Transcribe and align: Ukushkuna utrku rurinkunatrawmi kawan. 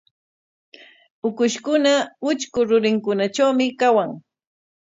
Ukushkuna 1.27 1.93
utrku 2.29 2.59
rurinkunatrawmi 2.67 3.65
kawan. 3.79 4.09